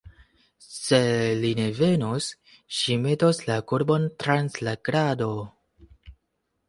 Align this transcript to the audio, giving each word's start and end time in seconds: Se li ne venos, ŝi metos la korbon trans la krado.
Se 0.75 0.97
li 1.43 1.51
ne 1.59 1.67
venos, 1.81 2.29
ŝi 2.79 2.97
metos 3.03 3.43
la 3.51 3.61
korbon 3.73 4.09
trans 4.25 4.57
la 4.69 4.75
krado. 4.91 5.31